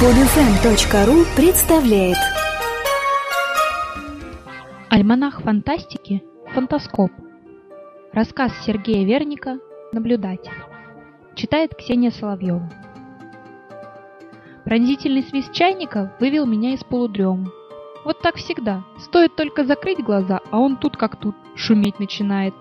[0.00, 2.16] Podfm.ru представляет
[4.90, 7.12] Альманах фантастики «Фантаскоп».
[8.12, 9.60] Рассказ Сергея Верника
[9.92, 10.50] «Наблюдатель».
[11.36, 12.68] Читает Ксения Соловьева.
[14.64, 17.52] Пронзительный свист чайника вывел меня из полудрема.
[18.04, 18.82] Вот так всегда.
[18.98, 22.52] Стоит только закрыть глаза, а он тут как тут шуметь начинает.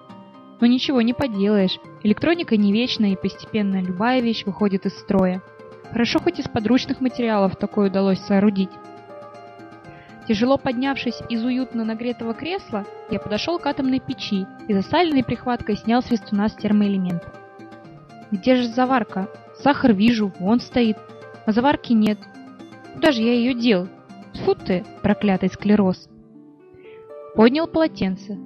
[0.62, 1.80] Но ничего не поделаешь.
[2.04, 5.42] Электроника не вечна, и постепенно любая вещь выходит из строя.
[5.94, 8.72] Хорошо хоть из подручных материалов такое удалось соорудить.
[10.28, 16.02] Тяжело поднявшись из уютно нагретого кресла, я подошел к атомной печи и засаленной прихваткой снял
[16.02, 17.32] свистуна с термоэлемента.
[18.32, 19.30] Где же заварка?
[19.62, 20.98] Сахар вижу, вон стоит,
[21.46, 22.18] а заварки нет.
[22.96, 23.88] Куда же я ее дел?
[24.34, 26.10] Тьфу ты, проклятый склероз.
[27.36, 28.40] Поднял полотенце.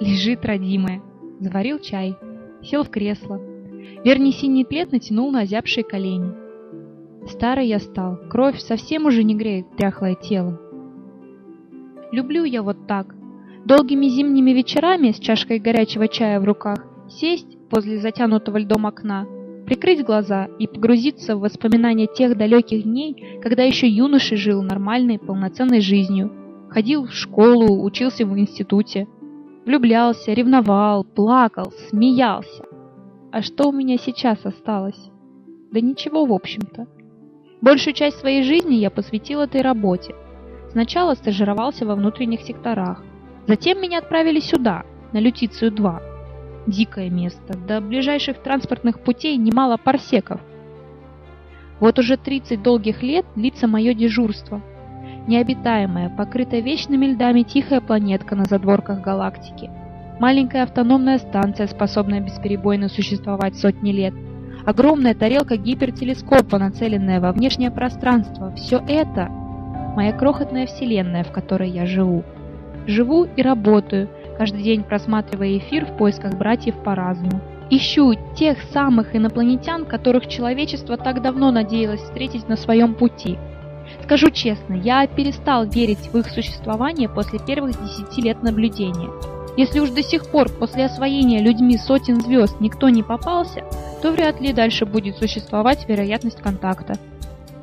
[0.00, 1.02] Лежит родимая.
[1.40, 2.16] Заварил чай.
[2.62, 3.38] Сел в кресло.
[4.02, 6.39] Верний синий плед натянул на озябшие колени.
[7.30, 10.60] Старый я стал, кровь совсем уже не греет тряхлое тело.
[12.10, 13.14] Люблю я вот так,
[13.64, 19.26] долгими зимними вечерами с чашкой горячего чая в руках, сесть возле затянутого льдом окна,
[19.64, 25.80] прикрыть глаза и погрузиться в воспоминания тех далеких дней, когда еще юношей жил нормальной, полноценной
[25.80, 26.32] жизнью.
[26.68, 29.06] Ходил в школу, учился в институте.
[29.64, 32.64] Влюблялся, ревновал, плакал, смеялся.
[33.30, 35.10] А что у меня сейчас осталось?
[35.70, 36.88] Да ничего, в общем-то.
[37.60, 40.14] Большую часть своей жизни я посвятил этой работе.
[40.72, 43.02] Сначала стажировался во внутренних секторах.
[43.46, 46.02] Затем меня отправили сюда, на Лютицию-2.
[46.66, 47.58] Дикое место.
[47.58, 50.40] До ближайших транспортных путей немало парсеков.
[51.80, 54.62] Вот уже 30 долгих лет длится мое дежурство.
[55.26, 59.70] Необитаемая, покрытая вечными льдами тихая планетка на задворках галактики.
[60.18, 64.14] Маленькая автономная станция, способная бесперебойно существовать сотни лет–
[64.64, 68.52] огромная тарелка гипертелескопа, нацеленная во внешнее пространство.
[68.56, 69.28] Все это
[69.96, 72.24] моя крохотная вселенная, в которой я живу.
[72.86, 74.08] Живу и работаю,
[74.38, 77.40] каждый день просматривая эфир в поисках братьев по разуму.
[77.70, 83.38] Ищу тех самых инопланетян, которых человечество так давно надеялось встретить на своем пути.
[84.04, 89.10] Скажу честно, я перестал верить в их существование после первых десяти лет наблюдения.
[89.56, 93.64] Если уж до сих пор после освоения людьми сотен звезд никто не попался,
[94.02, 96.98] то вряд ли дальше будет существовать вероятность контакта.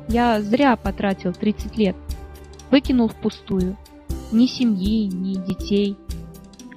[0.08, 1.96] Я зря потратил 30 лет.
[2.70, 3.76] Выкинул впустую.
[4.32, 5.96] Ни семьи, ни детей.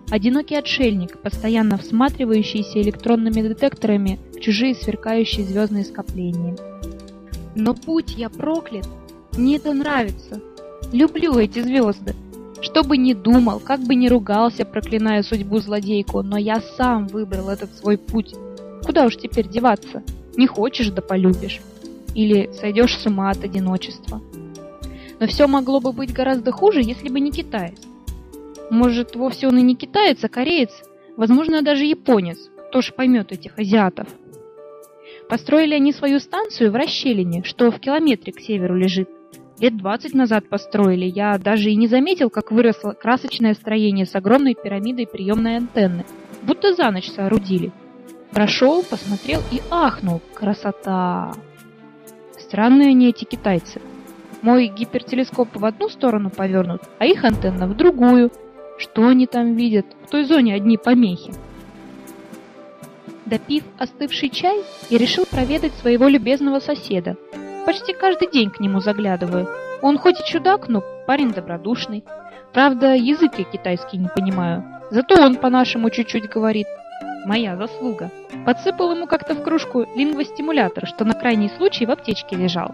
[0.09, 6.57] Одинокий отшельник, постоянно всматривающийся электронными детекторами в чужие сверкающие звездные скопления.
[7.55, 8.87] Но путь я проклят.
[9.37, 10.41] Мне это нравится.
[10.91, 12.15] Люблю эти звезды.
[12.61, 17.49] Что бы ни думал, как бы ни ругался, проклиная судьбу злодейку, но я сам выбрал
[17.49, 18.35] этот свой путь.
[18.91, 20.03] Куда уж теперь деваться?
[20.35, 21.61] Не хочешь, да полюбишь.
[22.13, 24.21] Или сойдешь с ума от одиночества.
[25.17, 27.79] Но все могло бы быть гораздо хуже, если бы не китаец.
[28.69, 30.71] Может, вовсе он и не китаец, а кореец,
[31.15, 32.37] возможно, даже японец.
[32.67, 34.09] Кто ж поймет этих азиатов?
[35.29, 39.07] Построили они свою станцию в расщелине, что в километре к северу лежит.
[39.61, 41.05] Лет двадцать назад построили.
[41.05, 46.03] Я даже и не заметил, как выросло красочное строение с огромной пирамидой приемной антенны.
[46.43, 47.71] Будто за ночь соорудили.
[48.31, 50.21] Прошел, посмотрел и ахнул.
[50.33, 51.33] Красота!
[52.37, 53.81] Странные они эти китайцы.
[54.41, 58.31] Мой гипертелескоп в одну сторону повернут, а их антенна в другую.
[58.77, 59.85] Что они там видят?
[60.05, 61.33] В той зоне одни помехи.
[63.25, 67.15] Допив остывший чай, я решил проведать своего любезного соседа.
[67.65, 69.47] Почти каждый день к нему заглядываю.
[69.81, 72.03] Он хоть и чудак, но парень добродушный.
[72.53, 74.63] Правда, язык я китайский не понимаю.
[74.89, 76.67] Зато он по-нашему чуть-чуть говорит.
[77.25, 78.09] Моя заслуга.
[78.45, 82.73] Подсыпал ему как-то в кружку лингвостимулятор, что на крайний случай в аптечке лежал.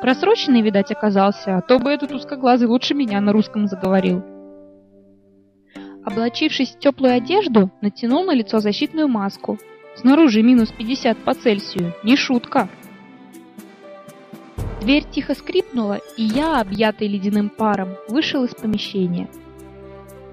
[0.00, 4.22] Просроченный, видать, оказался, а то бы этот узкоглазый лучше меня на русском заговорил.
[6.04, 9.58] Облачившись в теплую одежду, натянул на лицо защитную маску.
[9.96, 11.92] Снаружи минус 50 по Цельсию.
[12.04, 12.68] Не шутка.
[14.80, 19.28] Дверь тихо скрипнула, и я, объятый ледяным паром, вышел из помещения.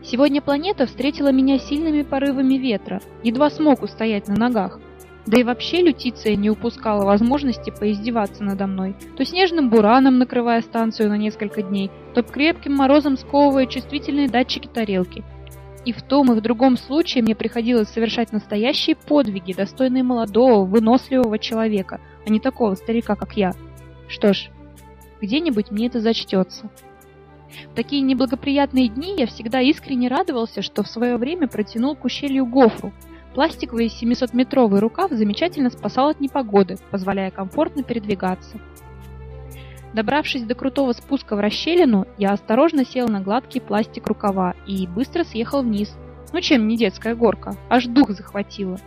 [0.06, 4.80] Сегодня планета встретила меня сильными порывами ветра, едва смог устоять на ногах.
[5.25, 11.10] Да и вообще Лютиция не упускала возможности поиздеваться надо мной, то снежным бураном накрывая станцию
[11.10, 15.24] на несколько дней, то крепким морозом сковывая чувствительные датчики тарелки.
[15.86, 21.40] И в том и в другом случае мне приходилось совершать настоящие подвиги, достойные молодого, выносливого
[21.40, 23.54] человека, а не такого старика, как я.
[24.08, 24.50] Что ж,
[25.19, 26.69] где-нибудь мне это зачтется.
[27.72, 32.46] В такие неблагоприятные дни я всегда искренне радовался, что в свое время протянул к ущелью
[32.46, 32.92] гофру.
[33.34, 38.60] Пластиковый 700-метровый рукав замечательно спасал от непогоды, позволяя комфортно передвигаться.
[39.94, 45.24] Добравшись до крутого спуска в расщелину, я осторожно сел на гладкий пластик рукава и быстро
[45.24, 45.96] съехал вниз.
[46.34, 48.78] Ну чем не детская горка, аж дух захватило.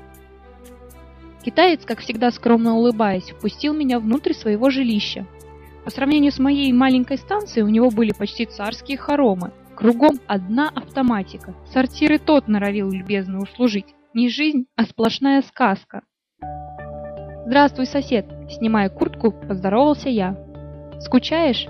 [1.42, 5.26] Китаец, как всегда скромно улыбаясь, впустил меня внутрь своего жилища.
[5.88, 9.52] По сравнению с моей маленькой станцией, у него были почти царские хоромы.
[9.74, 11.54] Кругом одна автоматика.
[11.72, 13.86] Сортир и тот норовил любезно услужить.
[14.12, 16.02] Не жизнь, а сплошная сказка.
[17.46, 20.36] «Здравствуй, сосед!» Снимая куртку, поздоровался я.
[21.00, 21.66] «Скучаешь?»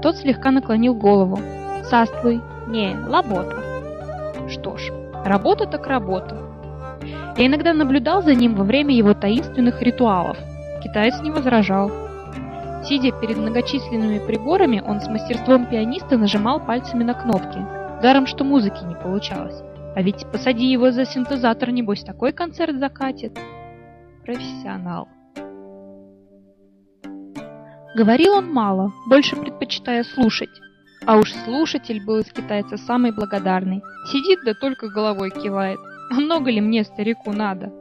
[0.00, 1.40] Тот слегка наклонил голову.
[1.90, 4.92] «Саствуй!» «Не, работа!» Что ж,
[5.24, 6.38] работа так работа.
[7.36, 10.38] Я иногда наблюдал за ним во время его таинственных ритуалов.
[10.84, 12.03] Китаец не возражал.
[12.84, 17.58] Сидя перед многочисленными приборами, он с мастерством пианиста нажимал пальцами на кнопки.
[18.02, 19.62] Даром, что музыки не получалось.
[19.96, 23.38] А ведь посади его за синтезатор, небось, такой концерт закатит.
[24.22, 25.08] Профессионал.
[27.96, 30.50] Говорил он мало, больше предпочитая слушать.
[31.06, 33.82] А уж слушатель был из китайца самый благодарный.
[34.10, 35.78] Сидит да только головой кивает.
[36.10, 37.72] А много ли мне, старику, надо?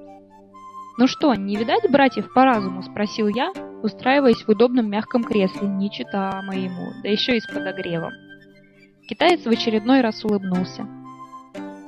[0.98, 3.52] «Ну что, не видать братьев по разуму?»– спросил я,
[3.84, 8.14] устраиваясь в удобном мягком кресле, не чита моему, да еще и с подогревом.
[9.08, 10.88] Китаец в очередной раз улыбнулся.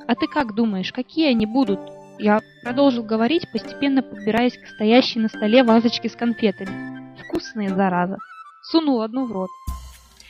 [0.06, 1.80] «А ты как думаешь, какие они будут?»
[2.18, 7.14] Я продолжил говорить, постепенно подбираясь к стоящей на столе вазочке с конфетами.
[7.22, 8.18] Вкусные, зараза.
[8.62, 9.50] Сунул одну в рот.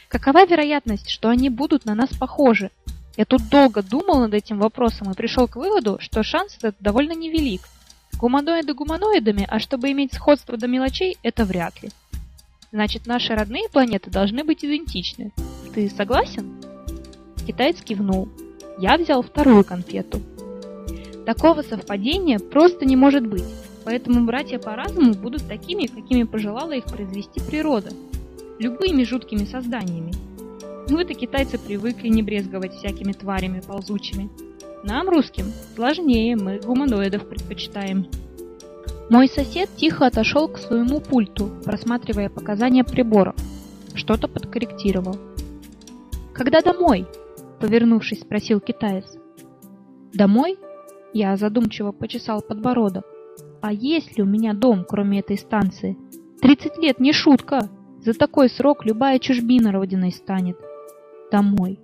[0.08, 2.70] Какова вероятность, что они будут на нас похожи?
[3.16, 7.12] Я тут долго думал над этим вопросом и пришел к выводу, что шанс этот довольно
[7.12, 7.62] невелик.
[8.18, 11.90] Гуманоиды гуманоидами, а чтобы иметь сходство до мелочей, это вряд ли.
[12.72, 15.32] Значит, наши родные планеты должны быть идентичны.
[15.74, 16.56] Ты согласен?
[17.46, 18.28] Китаец кивнул.
[18.78, 20.20] Я взял вторую конфету.
[21.26, 23.44] Такого совпадения просто не может быть,
[23.84, 27.90] поэтому братья по разуму будут такими, какими пожелала их произвести природа.
[28.58, 30.12] Любыми жуткими созданиями,
[30.88, 34.30] вы-то, китайцы, привыкли не брезговать всякими тварями ползучими.
[34.86, 38.06] Нам, русским, сложнее, мы гуманоидов предпочитаем.
[39.10, 43.34] Мой сосед тихо отошел к своему пульту, просматривая показания приборов.
[43.96, 45.16] Что-то подкорректировал.
[46.32, 47.04] «Когда домой?»—
[47.60, 49.06] повернувшись, спросил китаец.
[50.14, 50.56] «Домой?»—
[51.12, 53.04] я задумчиво почесал подбородок.
[53.62, 55.98] «А есть ли у меня дом, кроме этой станции?
[56.40, 57.68] Тридцать лет не шутка!
[58.04, 60.56] За такой срок любая чужбина родиной станет
[61.32, 61.80] домой.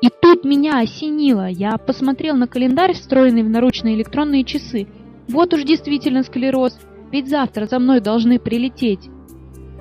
[0.00, 1.48] И тут меня осенило.
[1.48, 4.86] Я посмотрел на календарь, встроенный в наручные электронные часы.
[5.28, 6.78] Вот уж действительно склероз,
[7.10, 9.08] ведь завтра за мной должны прилететь.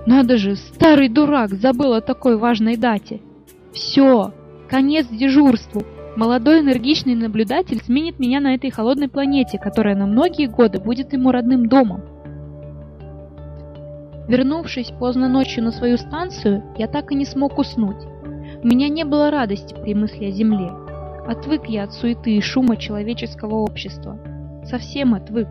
[0.05, 3.21] Надо же, старый дурак забыл о такой важной дате.
[3.73, 4.33] Все,
[4.69, 5.83] конец дежурству.
[6.15, 11.31] Молодой энергичный наблюдатель сменит меня на этой холодной планете, которая на многие годы будет ему
[11.31, 12.01] родным домом.
[14.27, 18.10] Вернувшись поздно ночью на свою станцию, я так и не смог уснуть.
[18.63, 20.71] У меня не было радости при мысли о земле.
[21.27, 24.19] Отвык я от суеты и шума человеческого общества.
[24.65, 25.47] Совсем отвык.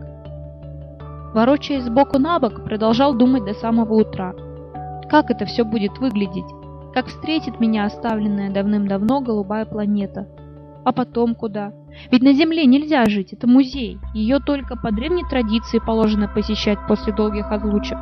[1.33, 4.33] Ворочаясь сбоку на бок, продолжал думать до самого утра.
[5.09, 6.45] Как это все будет выглядеть?
[6.93, 10.29] Как встретит меня оставленная давным-давно голубая планета?
[10.85, 11.73] А потом куда?
[12.11, 13.99] Ведь на Земле нельзя жить, это музей.
[14.13, 17.97] Ее только по древней традиции положено посещать после долгих отлучек.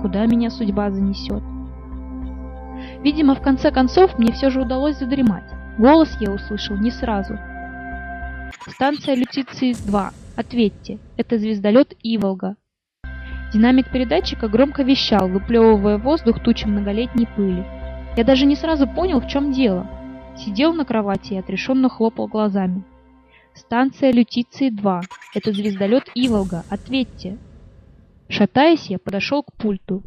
[0.00, 1.42] Куда меня судьба занесет?
[3.02, 5.44] Видимо, в конце концов мне все же удалось задремать.
[5.78, 7.38] Голос я услышал не сразу.
[8.66, 10.10] Станция Лютиции-2.
[10.36, 12.56] Ответьте, это звездолет Иволга.
[13.52, 17.64] Динамик передатчика громко вещал, выплевывая воздух тучи многолетней пыли.
[18.16, 19.86] Я даже не сразу понял, в чем дело.
[20.36, 22.84] Сидел на кровати и отрешенно хлопал глазами.
[23.54, 25.02] Станция Лютиции-2.
[25.34, 26.64] Это звездолет Иволга.
[26.70, 27.38] Ответьте.
[28.28, 30.02] Шатаясь, я подошел к пульту.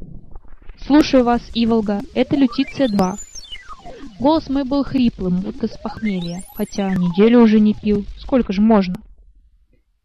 [0.85, 3.15] «Слушаю вас, Иволга, это Лютиция-2».
[4.19, 8.05] Голос мой был хриплым, будто с похмелья, хотя неделю уже не пил.
[8.17, 8.95] Сколько же можно?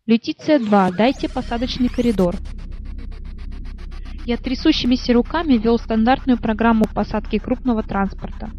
[0.07, 2.37] «Лютиция-2, дайте посадочный коридор».
[4.25, 8.51] Я трясущимися руками вел стандартную программу посадки крупного транспорта.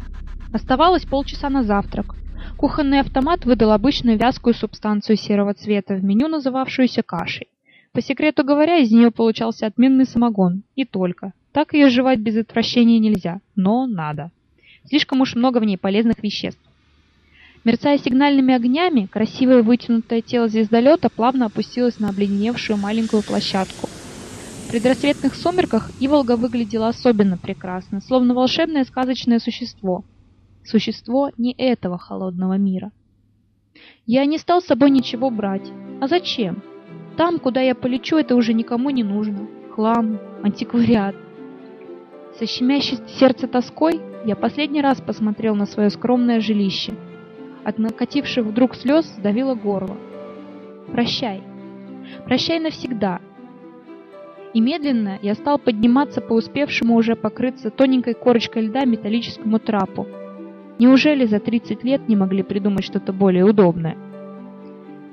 [0.52, 2.16] Оставалось полчаса на завтрак.
[2.58, 7.48] Кухонный автомат выдал обычную вязкую субстанцию серого цвета в меню, называвшуюся кашей.
[7.92, 10.64] По секрету говоря, из нее получался отменный самогон.
[10.76, 11.32] И только.
[11.52, 14.30] Так ее жевать без отвращения нельзя, но надо.
[14.84, 16.60] Слишком уж много в ней полезных веществ.
[17.64, 23.88] Мерцая сигнальными огнями, красивое вытянутое тело звездолета плавно опустилось на обледеневшую маленькую площадку.
[24.66, 30.04] В предрассветных сумерках Иволга выглядела особенно прекрасно, словно волшебное сказочное существо.
[30.64, 32.92] Существо не этого холодного мира.
[34.06, 35.68] Я не стал с собой ничего брать.
[36.00, 36.62] А зачем?
[37.16, 39.48] Там, куда я полечу, это уже никому не нужно.
[39.74, 41.16] Хлам, антиквариат.
[42.40, 46.94] Со щемящей сердце тоской я последний раз посмотрел на свое скромное жилище.
[47.64, 49.94] От накативших вдруг слез сдавило горло.
[50.90, 51.42] Прощай.
[52.24, 53.20] Прощай навсегда.
[54.54, 60.06] И медленно я стал подниматься по успевшему уже покрыться тоненькой корочкой льда металлическому трапу.
[60.78, 63.98] Неужели за 30 лет не могли придумать что-то более удобное?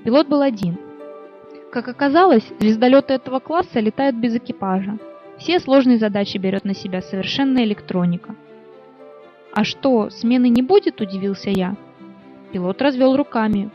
[0.06, 0.78] Пилот был один.
[1.74, 4.98] Как оказалось, звездолеты этого класса летают без экипажа.
[5.38, 8.36] Все сложные задачи берет на себя совершенная электроника.
[9.54, 11.76] «А что, смены не будет?»– удивился я.
[12.52, 13.70] Пилот развел руками.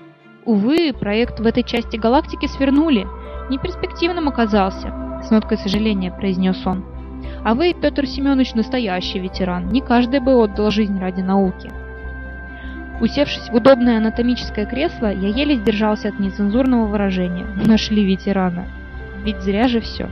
[0.45, 3.07] «Увы, проект в этой части галактики свернули.
[3.49, 6.85] Неперспективным оказался»,– с ноткой сожаления произнес он.
[7.45, 9.69] «А вы, Петр Семенович, настоящий ветеран.
[9.69, 11.71] Не каждый бы отдал жизнь ради науки».
[13.01, 17.47] Усевшись в удобное анатомическое кресло, я еле сдержался от нецензурного выражения.
[17.67, 18.67] Нашли ветерана.
[19.25, 20.09] Ведь зря же все.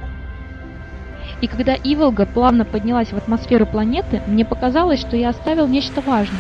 [1.41, 6.39] И когда Иволга плавно поднялась в атмосферу планеты, мне показалось, что я оставил нечто важное.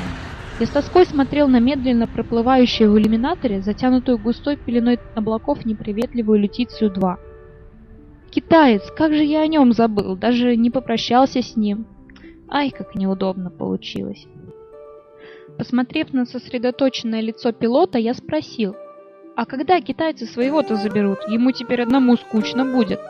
[0.58, 7.16] Я с тоской смотрел на медленно проплывающую в иллюминаторе, затянутую густой пеленой облаков неприветливую Летицию-2.
[8.30, 11.86] Китаец, как же я о нем забыл, даже не попрощался с ним.
[12.50, 14.26] Ай, как неудобно получилось.
[15.56, 18.76] Посмотрев на сосредоточенное лицо пилота, я спросил,
[19.36, 21.20] а когда китайцы своего-то заберут?
[21.28, 23.00] Ему теперь одному скучно будет.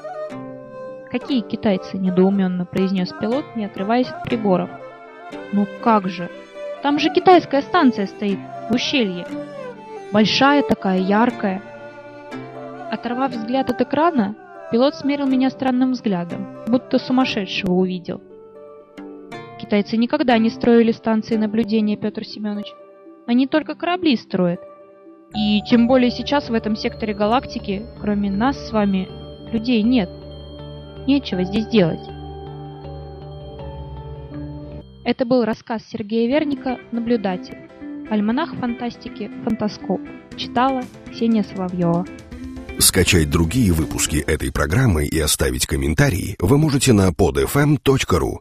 [1.10, 4.70] «Какие китайцы?»– недоуменно произнес пилот, не отрываясь от приборов.
[5.52, 6.30] «Ну как же?
[6.82, 8.38] Там же китайская станция стоит,
[8.68, 9.26] в ущелье.
[10.12, 11.62] Большая такая, яркая».
[12.92, 14.36] Оторвав взгляд от экрана,
[14.70, 18.20] пилот смерил меня странным взглядом, будто сумасшедшего увидел.
[19.60, 22.72] Китайцы никогда не строили станции наблюдения, Петр Семенович.
[23.26, 24.60] Они только корабли строят.
[25.36, 29.08] И тем более сейчас в этом секторе галактики, кроме нас с вами,
[29.52, 30.08] людей нет.
[31.06, 32.00] Нечего здесь делать.
[35.04, 37.56] Это был рассказ Сергея Верника «Наблюдатель».
[38.10, 40.00] Альманах фантастики «Фантаскоп».
[40.36, 42.06] Читала Ксения Соловьева.
[42.78, 48.38] Скачать другие выпуски этой программы и оставить комментарии вы можете на podfm.ru.